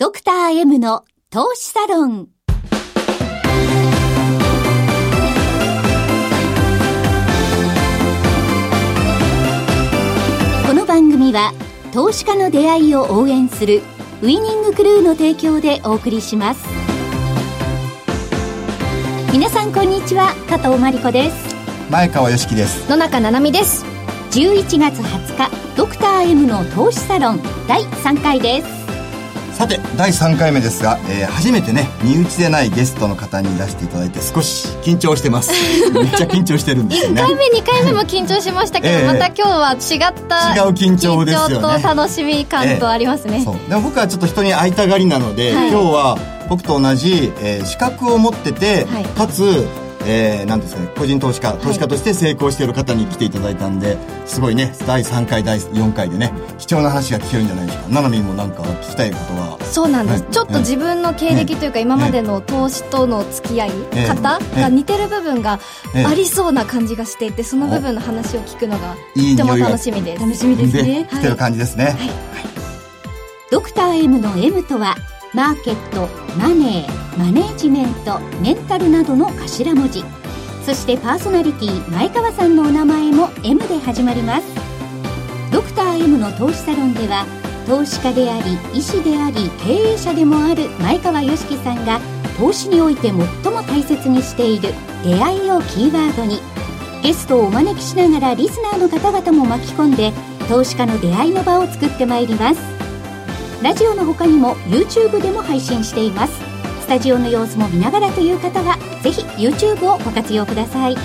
[0.00, 2.28] ドクター M の投資サロン。
[10.66, 11.52] この番組は
[11.92, 13.82] 投資家の出会いを応援する
[14.22, 16.64] ウイニングクルーの提供でお送りします。
[19.34, 21.54] 皆さんこんにちは加藤真理子です。
[21.90, 22.88] 前川良樹です。
[22.88, 23.84] 野中七海です。
[24.30, 28.79] 11月20日ドクター M の投資サロン第3回です
[29.60, 35.52] さて第3回目ですが、えー、初めてね身内でないゲストの方に出していただいて少し緊張してます。
[35.92, 37.20] めっちゃ緊張してるんですよね。
[37.20, 41.82] 1回目2回目も緊張しましたけど、えー、また今日は違った違う緊張ですよね。
[41.82, 49.68] と楽しみ感とありますね、えー、でも僕はちょっと人に会いたがりなので、はい、今日は僕と同じ、えー、資格を持ってて、はい、かつ
[50.06, 57.88] えー、なんですかね、個人投資家、投資家として成功している方に来ていただいたんで、すごいね、第3回、第4回でね、貴重な話が聞けるんじゃないですか。
[57.88, 59.58] ななみもなんか聞きたいことは。
[59.64, 63.70] そうなんです、はい、ちょっと自分の経歴というか、今までの投資との付き合い
[64.06, 65.60] 方が似てる部分が
[66.06, 70.22] ありそうな感じがしていて、その部分の話を聞くのが、とても楽しみです。
[70.22, 71.06] 楽しみですね。
[71.10, 71.84] 来てる感じですね。
[71.84, 71.94] はい。
[73.50, 74.96] ドクター M の M とは、
[75.34, 80.04] マーケット、マネー、マネージメント、メンタルなどの頭文字。
[80.64, 84.46] そしてパーソナリティ前川さんのお名前も M で始まります。
[85.50, 87.26] ドクター M の投資サロンでは
[87.66, 92.00] 投資家であり医師であり経営者でもある前川良樹さんが
[92.38, 93.26] 投資において最も
[93.62, 94.72] 大切にしている
[95.04, 96.40] 出会いをキーワードに。
[97.02, 100.12] ゲストをお招きしながらリスナーの方々も巻き込んで
[100.48, 102.60] 投資家の出会いの場を作ってまいります。
[103.62, 106.49] ラジオの他にも YouTube でも配信しています。
[106.90, 110.96] タジオの様子も見ながらという方はぜひ YouTube をご活用ください。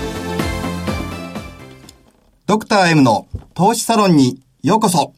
[2.47, 5.13] ドクター M の投資サロンにようこそ。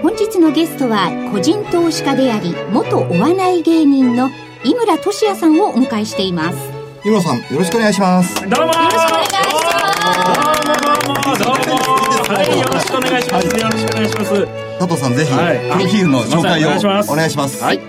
[0.00, 4.30] 本日のゲストは個人投資家であり元お笑い芸人の
[4.64, 6.56] 井村俊也さんをお迎えしています。
[7.04, 8.36] 井村さんよろしくお願いします。
[8.36, 11.38] どうもよろしくお願いします。
[11.38, 14.46] どうもどうもどうもはいよろしくお願いします、よろしくお願いします
[14.78, 16.68] 佐藤さんぜひ、はい、プロフィールの紹介を
[17.12, 17.80] お願いしますはい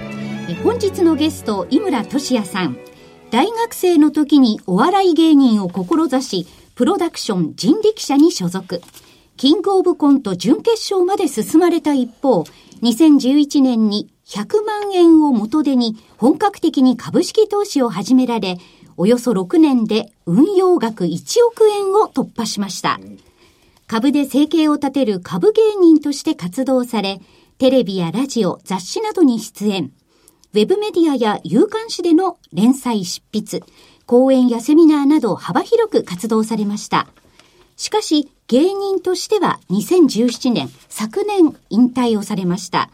[0.63, 2.77] 本日のゲスト、井村俊也さん。
[3.29, 8.81] 大学生の時にお笑い芸人を志し、プロダクション人力車に所属。
[9.37, 12.43] キングオブコント準決勝まで進まれた一方、
[12.81, 18.57] 2011年に100万円を元手に本格的に株式投資を始められ、
[18.97, 22.99] およそ6年で運用額1億円を突破しました。
[23.91, 27.19] 株で生計を立てる株芸人として活動され、
[27.57, 29.91] テレビやラジオ、雑誌などに出演。
[30.53, 33.61] ウェブメディアや有刊誌での連載執筆、
[34.05, 37.09] 講演やセミナーなど幅広く活動されました。
[37.75, 42.89] しかし、芸人としては2017年、昨年引退をされました。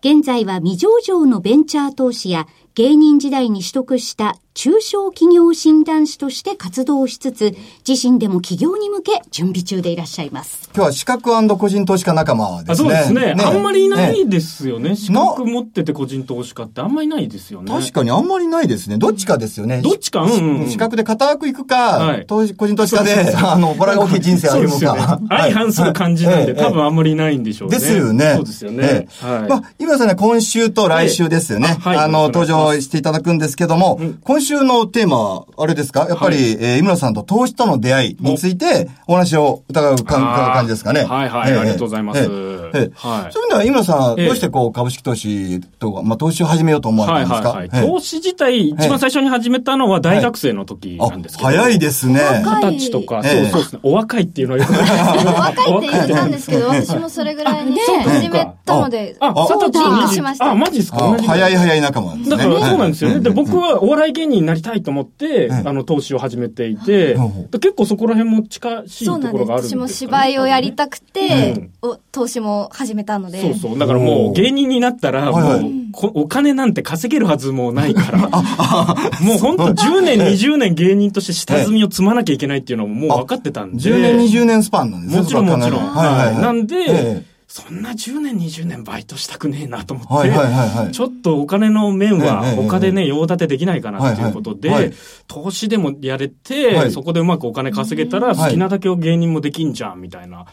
[0.00, 7.54] 現在は未上場のベンチャー投資や芸人時代に取得した中小企業診断士として活動しつつ、
[7.88, 10.68] 自身でも企業に向け準備中でいらっしゃいます。
[10.74, 12.88] 今日は資格個人投資家仲間ですね。
[12.90, 13.34] そうですね。
[13.34, 14.90] ねあんまりいないですよね。
[14.90, 17.72] ね資格持ってて個人投資家ってあんまりないですよね。
[17.72, 18.98] 確かにあんまりないですね。
[18.98, 19.80] どっちかですよね。
[19.80, 25.18] どっちか、うん、うん、資格で固くいくか、はい、投資個人投資家で、あの、ボラが大きい人生歩むか。
[25.18, 27.78] ね、相反する感じなんで、多分あんまりいないんでしょうね。
[27.78, 28.34] ですよね。
[28.36, 29.08] そうですよね。
[29.20, 29.48] はい。
[29.48, 31.78] まあ、今さんね、今週と来週ですよね。
[31.80, 31.96] はい。
[31.96, 36.06] あの、登場していただくんですけども、今週のテーマは、あれですか？
[36.08, 41.04] やっぱり、はい、えー、井村さんと投資との出会いについてお話を伺う感じですかね。
[41.04, 42.20] はいはい、えー、ありがとうございます。
[42.20, 43.32] えー、えー、はい。
[43.32, 51.48] そういう意味では井村さん、どうしてこう株式投資とか、まあ投資を始めようと思われたんですか、はいはいはい、投資自体、一番最初に始めたのは大学生の時なんですけど。
[51.50, 52.20] 早いですね。
[52.44, 53.80] 二十歳とか、そうそうですね。
[53.82, 55.30] お若いっていうのはよくないですけど。
[55.30, 55.50] お 若
[55.84, 60.50] いって言ったんですけど、私もそれぐらいに始めたので、あ、二十歳にしました。
[60.50, 61.16] あ、マジですか？
[61.26, 62.36] 早い早い仲間ですね。
[62.36, 63.20] だからそうなんですよね。
[63.20, 67.16] で、僕はお笑い芸人になりたいと思って、あの、投資を始めていて、
[67.52, 71.70] 結構そこら辺も近しいところがあるんです私も芝居をやりたくて、
[72.10, 73.40] 投資も始めたので。
[73.40, 73.78] そうそう。
[73.78, 75.82] だからもう芸人になったら、もう、
[76.14, 78.18] お金なんて稼げるはずもないから、
[79.20, 83.78] もう本当10年、20年芸人として下積みを積まなきゃいけないっていうのももう分かってたんで。
[83.78, 85.20] 10年、20年スパンなんですね。
[85.22, 85.80] もちろんもちろん。
[85.80, 86.40] はい。
[86.40, 87.24] なんで、
[87.54, 94.84] そんな10年、20年バイトしたくねえなと思って、はいはいはいはい、ちょっとお金の面は他でね、用立てできないかなっていうことで、はい。
[94.84, 94.94] はい、
[95.26, 100.46] 投資でもやれて、はい、そこでうまくお金稼げたら好きなだけを芸人もできんじゃんみたいな、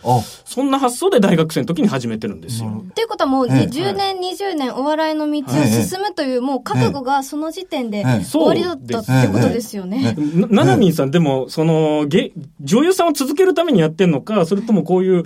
[0.43, 2.83] そんな発想で大学生の時に始めてるんですよ。
[2.89, 10.17] っていうことはもう10年、20年お笑いの道を進むという、もう覚悟がその時点で終わりだったってことですよね。
[10.49, 15.23] ななみんさん、でも、その、女優さんを続けるためにやってんのか、それともこういう、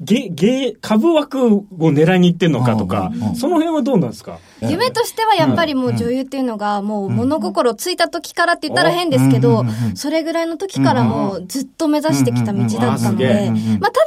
[0.00, 4.38] ゲ、ゲ、株枠を狙いに行ってんのかとか、その辺はどうなんですか？
[4.60, 9.64] 夢としてはやっぱりもう女優っていうのがもう物心ついた時からって言ったら変ですけど、
[9.94, 13.50] それぐらいの時からもうずっと目指してきた道だったので、
[13.80, 14.06] まあただ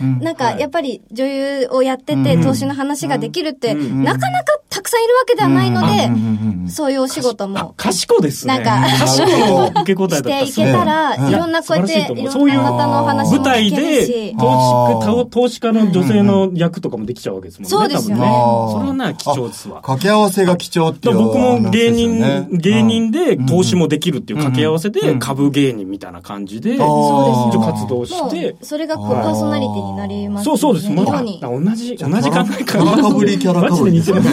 [0.00, 4.98] 今は、なんかやっぱり女優をやってて投資の話ができるって、なかなかたくさん。
[4.98, 5.86] いるわけではないの
[6.66, 7.74] で、そういうお仕事も。
[7.76, 8.58] 賢ですね。
[8.58, 8.64] なん。
[8.64, 11.52] か、賢い受け答えだしていけたら、いろん。
[11.52, 12.48] なこうやって、いろん。
[12.48, 14.36] な方のお話も聞けるし。
[14.36, 17.64] 投資、投資家の女性の役とかもできちゃうわけですもん。
[17.64, 17.70] ね。
[17.70, 18.22] そうですよね。
[18.22, 19.76] それはね、貴重ですわ。
[19.76, 28.56] 掛け合わせが貴重っていう、僕も芸人、芸人で投資もできるっていう掛け合わせで、株芸人みたいな感じで、そうです活動して。
[28.62, 30.90] それがこうパーソナリティになりますそうそうです。
[30.90, 32.84] まだ同じ、同じ考え方。
[32.84, 34.32] マジで似てます。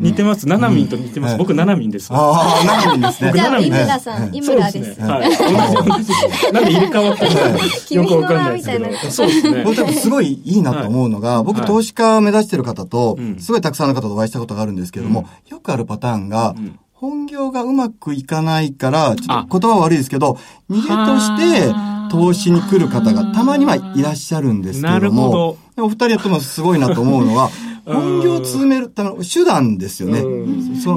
[0.00, 0.48] 似てます。
[0.48, 1.36] ナナミンと似てます。
[1.36, 2.10] 僕、ナナミンです。
[2.12, 3.32] ああ、ナナミンですね。
[3.34, 5.00] じゃあ、井村さん、井村です。
[5.00, 5.30] はい。
[5.30, 5.42] 同じ、
[5.88, 6.52] 同じ。
[6.52, 9.10] なんで入れ替わったのよくわかんないですけど。
[9.10, 9.62] そうですね。
[9.64, 16.54] 僕多分すごいいいなと思うのが、僕投資家を目指してる方と、すごいたくさんの方とお会いしたことがあるんですけども、よくあるパターンが、
[16.92, 20.38] 本業がうまくいかないから、ちょっと言葉悪いですけど、
[20.70, 21.74] 逃げとして
[22.10, 25.84] 投資に来る方がたまにはいらっしゃるんですけども、ど。
[25.84, 27.50] お二人やってもすごいなと思うのは、
[27.86, 30.22] 本業を詰めるための手段ですよね。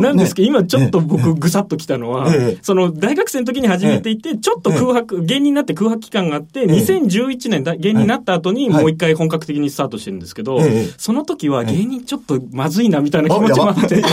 [0.01, 2.27] なんですけど、今ちょっと僕ぐさっときたのは、
[2.63, 10.59] その大学生の時に始めていて、ちょっと空白、芸人になって空白期間があって、2011年芸人になった後にもう一回本格的にスタートしてるんですけど、
[10.97, 14.07] その時は芸人ちょっとまずいなみたいな気持ちもあって、こ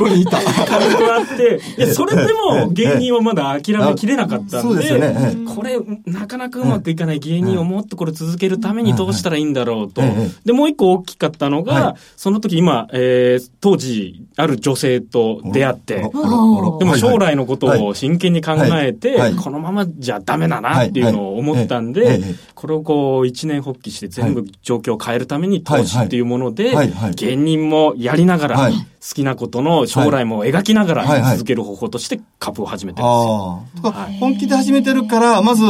[0.00, 0.40] こにいた。
[0.66, 5.14] 軽くあって、いや、それでも芸人はまだ諦めきれなかったんで、
[5.46, 10.02] これ、なかなかうまくいかない芸人をもっとこれ続けるためにどうしたらいいんだろうと。
[10.44, 22.20] で、もう一個大きかったのが、その時今、えー、当時、ある女性と出会って、でも将来のことを真剣に考えて、このままじゃダメだなっていうのを思ったんで、
[22.54, 26.74] これをこう一年発起して全部状況を変えるために投資っていうもので、
[27.16, 28.74] 芸人もやりながら、好
[29.14, 33.92] きなことの将来も描きながら続ける方法として株を始めてるんですよ。
[34.20, 35.64] 本気で始めてるから、まず、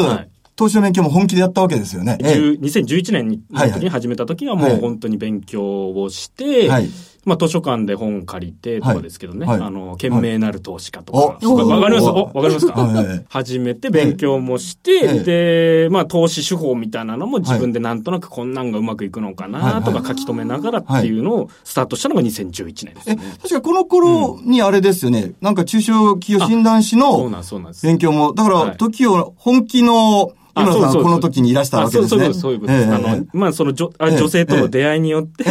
[0.57, 2.19] 投資の勉強も本気でやったわけですよね。
[2.21, 3.43] 2011年に
[3.89, 6.89] 始めた時はもう本当に勉強をして、はい、
[7.25, 11.33] まあ図書館で本借りてとかですけどね、はい、あの、懸命なる投資家とか、わ、
[11.81, 12.07] かります？
[12.07, 13.05] わかりますか？
[13.29, 23.19] 始めて勉強もして、で、まあ投資手法みたいなのも自分でなんとなくこんなんがうまくいくのかなとか書き留めながらっていうのをスタートしたのが2011年ですね。
[23.43, 27.31] 確かこの頃にあれですよね、なんか中小企業診断士の
[27.83, 32.25] 勉強も、だから時を本気の今野さんこの時にいらしたわけですね。
[32.27, 32.93] そうそういうことです。
[32.95, 35.45] あの、まあ、その女女性との出会いによって、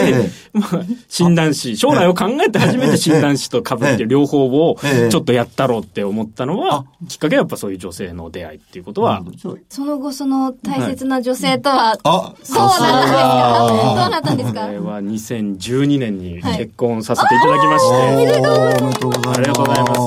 [0.53, 4.77] まあ、診断士、将来を考えて初めて診断士と被って両方を
[5.09, 9.23] ちょっとやったろうって思ったのは、きっかけはやっぱそういう女性の出会いっていうことは。
[9.69, 13.99] その後、その大切な女性とは、あ、そうなんですか？
[13.99, 18.13] どうなったんですかこれは2012年に結婚させていただきまして。
[18.13, 19.39] おめでとうございます。
[19.39, 19.99] ありがとうございます。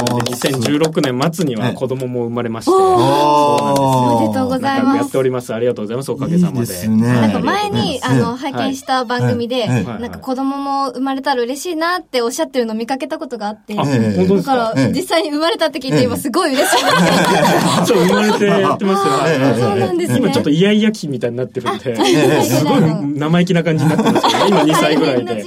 [0.46, 2.70] 2016年末には子供も生まれまして。
[2.70, 3.86] そうなんですよ。
[4.16, 4.81] おめでとうございます。
[4.96, 5.54] やっております。
[5.54, 6.12] ありがとうございます。
[6.12, 6.58] おかげさまで。
[6.60, 7.02] いいですね。
[7.02, 13.74] なんか前に、あの、拝見した番組で、なんか子供も生まれたら嬉しいなっておっしゃってるのを見かけたことがあって。
[13.74, 16.78] だから、実際に生まれたって聞いて今すごい嬉しい
[17.86, 19.68] そう、生まれてやってますよ。
[19.68, 20.18] そうなんですね。
[20.18, 25.44] 今ちょっとイヤイヤ期みたいになってるんで、すごい生意気な感じになってますけど、今2歳ぐらいで。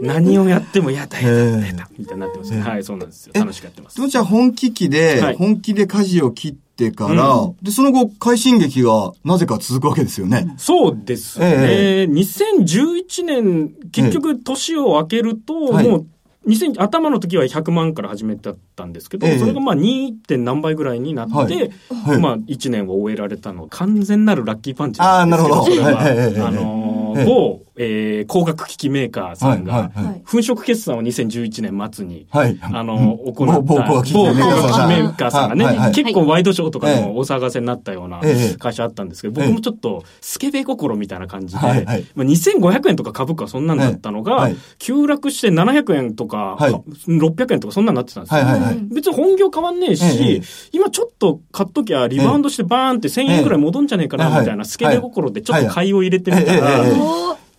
[0.00, 2.52] 何をやってもやだやだやだみたいになってます。
[2.52, 3.32] はい、そうなんですよ。
[3.34, 4.08] 楽しくやってます。
[4.08, 10.54] じゃあ本気期で、本気で舵を切って、ってから、うん、で、その後、快進撃がなぜか続くわけですよね。
[10.56, 11.56] そうですね。
[11.58, 16.06] えー、2011年、結局年を明けると、もう、
[16.46, 20.12] 2000頭の時は100万から始めてたんですけど、えそれがまあ 2.
[20.26, 21.72] 点何倍ぐらいになって、はい。
[21.90, 29.90] はい、まあ1年を終えられたの完全なるラッキーパンチなんですけど、は、あのー、某えー、工学機器メーカーさんが、
[30.30, 38.20] 粉飾決算を2011年末に、はい、あの、行った某工学機器メーカーさんがね、結構ワイドショーとかのお騒がせになったような
[38.58, 48.42] 会社あったんですけど、僕もちょっとスケベ心みたいな感じで、まあ、2500円とか株価そんなんだったのが、急落して700円とか、600円とかそんなんなってたんですよ。
[48.90, 50.42] 別に本業変わんねえし、
[50.72, 54.08] 今ちょっと買っときゃリバウンドしてバーンって1000円くらい戻んじゃねえ。
[54.08, 56.84] かなみたいなスケベ心でちょっと買いを入れてみたら、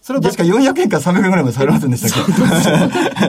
[0.10, 2.26] それは確か400円から300円ぐらいまで下がりませんでしたっ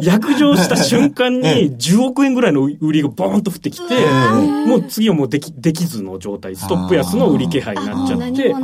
[0.01, 0.07] け？
[0.07, 3.95] 約定した瞬間に10億円ぐらいの売りがボーンと降ってきて、
[4.67, 8.55] もう次はもうでき、できずの状態、ストップ安の売り気配になっちゃって、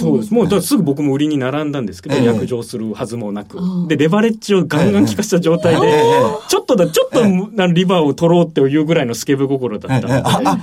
[0.00, 0.32] そうです。
[0.32, 3.58] もうだすぐ僕も売りに並んだんですけど、約定するはずもなく。
[3.88, 6.02] で、レバレッジをガンガン効かした状態で、
[6.48, 7.22] ちょっとだ、ちょっと
[7.66, 10.62] リバーを取ろうっていうぐらいのスケブ心だったので、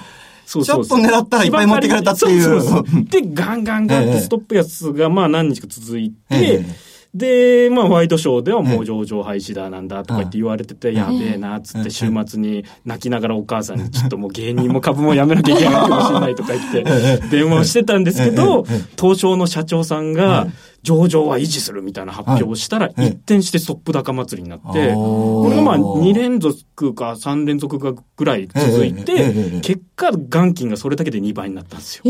[0.52, 2.42] そうそうちょっと狙ったらいっぱい持ってかれたっていう。
[2.42, 3.04] そうそうそう。
[3.06, 6.92] で、ガンガンガンってストップ安がまあ何日か続いて、ええ。
[7.14, 18.66] で、まあ、ワイドショーではもう上場廃止だなんだとか言って言われてて、やべえな、っつって週末に泣きながらお母さんにちょっともう芸人 も株もやめなきゃいけないかもしれないとか言って電話をしてたんですけど、
[18.98, 20.48] 東証の社長さんが、
[20.84, 32.04] 上場は維持するみたいな発表をしたら、一転してストップ高祭りになって、これがまあ2連続か3連続ぐらい続いて、結果元金がそれだけで2倍になったんですよ。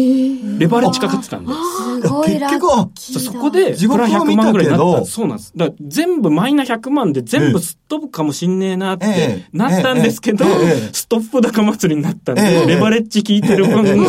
[0.57, 1.51] レバレッジかかってたんで。
[1.51, 5.05] すごいラッキーそこで、これは100万ぐらいになった。
[5.05, 5.53] そうなんです。
[5.55, 10.45] だから全部マイナ100万で全部すっ飛ぶかもしんねえなってなったんですけど、
[10.93, 14.05] ストップ高祭りになったんで、レバレッジ効いてる分、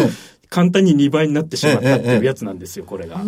[0.53, 3.23] 簡単に2倍になってしまったっていうやつなんですよ、これが。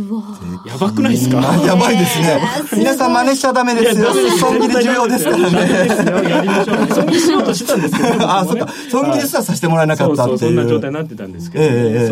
[0.67, 1.41] やばくないですか？
[1.65, 2.39] やばいですね。
[2.77, 4.13] 皆さん真似しちゃダメですよ。
[4.39, 6.29] 損切り重要ですからね。
[6.29, 6.87] やりましょう。
[6.89, 8.31] 損切りしようとしてたんですけど。
[8.31, 8.69] あ、そっか。
[8.91, 10.39] 損切りすらさせてもらえなかったっていう。
[10.39, 11.65] そんな状態になってたんですけど、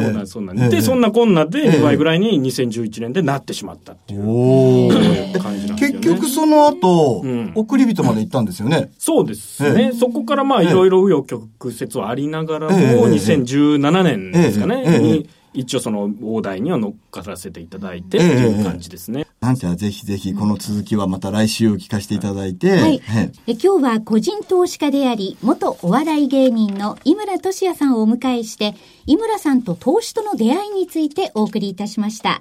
[0.02, 4.22] そうなん、そうなんで、そんなこんなで2倍ぐらいに2011年でなってしまったっていう
[5.38, 5.81] 感じなんです
[6.14, 8.90] 局その後、送り人まで行ったんですよね。
[8.98, 9.92] そうですね。
[9.92, 12.76] そこからまあいろいろ紆余曲折はありながらも、
[13.08, 14.98] 2017年ですかね。
[14.98, 19.26] に、一応その大台には乗っからせていただいてっていう感じですね。
[19.40, 22.78] なんじゃぜひぜひこの続きはまた来週聞かせていただいて。
[22.78, 23.02] はい。
[23.46, 28.74] え今日は個人投資家であり、元お笑い芸人の井村俊也さんをお迎えして、
[29.06, 32.40] 井村さんと投資との出会いについてお送りいたしました。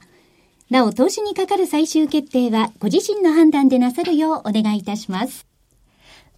[0.71, 5.45] なお、投資にかかる最終決定はご自身の判断でなさるようお願いいたします。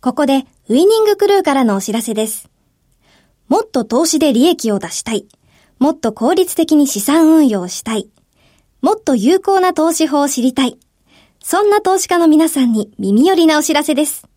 [0.01, 2.49] ここで、ウィニングクルーからのお知らせです。
[3.47, 5.27] もっと投資で利益を出したい。
[5.77, 8.09] もっと効率的に資産運用したい。
[8.81, 10.79] もっと有効な投資法を知りたい。
[11.39, 14.27] そんな投資家の皆さんに耳寄りなお知らせです。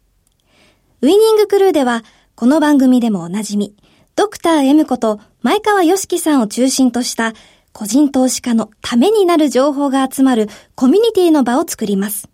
[1.01, 3.75] ウィニングクルーでは、この番組でもおなじみ、
[4.15, 7.33] ドクター M こと前川良樹さんを中心とした
[7.77, 12.31] 個人投資家のためになる情報が集まるコミュニティの場を作ります。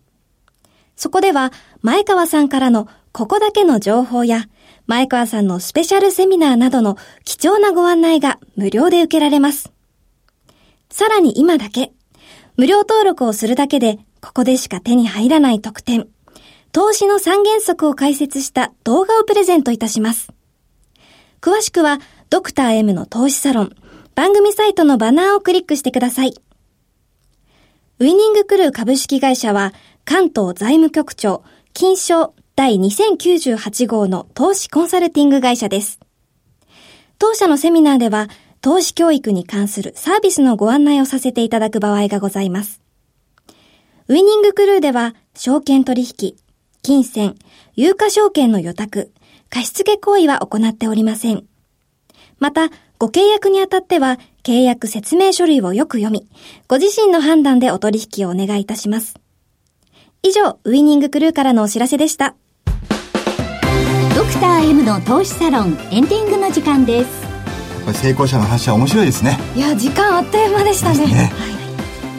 [0.95, 4.45] そこでは前川さんからのここだけの情報や
[4.87, 9.73] 前川さんのスペシャルセミナーなどの貴重なご案内が無料で受けられます。
[10.89, 11.91] さらに今だけ、
[12.55, 16.07] 無料登録をするだけで、ここでしか手に入らない特典、
[16.71, 20.31] 投資の三原則を解説した動画をプレゼントいたします。
[21.41, 23.75] 詳しくは、ドクター M の投資サロン、
[24.15, 26.35] 番組サイトのバナーをクリックしてください。
[27.99, 29.73] ウィニングクルー株式会社は、
[30.05, 31.43] 関東財務局長、
[31.73, 35.99] 金賞第2098号の投資コンサルティング会社です。
[37.17, 38.27] 当社のセミナーでは、
[38.61, 42.81] 投資教育に関するサービスのご案内をさせていただく場合がございます。
[44.07, 46.35] ウィニングクルーでは、証券取引、
[46.83, 47.35] 金銭、
[47.75, 49.11] 有価証券の予託、
[49.49, 51.45] 貸付行為は行っておりません。
[52.37, 52.69] また、
[53.03, 56.25] ご契約にあたっては、契約説明書類をよく読み、
[56.69, 59.15] ご自身の判断でお取引をお願いいたします。
[60.21, 62.35] 以上、ウィニングクルーからのお知らせでした。
[64.15, 67.09] ドクター M の投資サロンエンディングの時間です。
[67.83, 69.37] これ成功者の話は面白いですね。
[69.53, 71.33] いや時間あっという間でしたね、ね。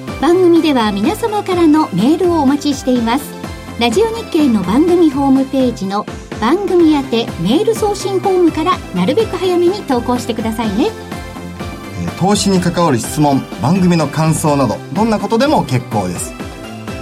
[0.07, 3.25] はい、番組では皆様からのメールをお待ちしています。
[3.81, 6.05] ラジオ日経の番組ホームページの
[6.41, 10.91] 番組宛てメール送信フォームからなるべく早めに投稿してくださいね。
[12.19, 16.33] 投資に関わる質問番組の感想などどんなことでも結構です。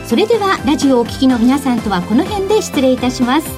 [0.07, 3.49] それではラジオをお聞きの皆さんとはこの辺で失礼いたします。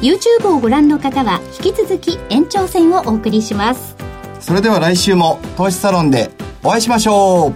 [0.00, 3.96] YouTube をご覧の方は引き続き延長戦をお送りします。
[4.40, 6.30] それでは来週も投資サロンで
[6.62, 7.54] お会いしましょう。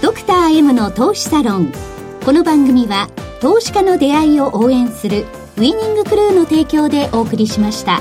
[0.00, 1.72] ドクター M の投資サロン。
[2.24, 3.08] この番組は
[3.40, 5.26] 投資家の出会いを応援する
[5.62, 8.00] ウイニングクルーの提供でお送りしました。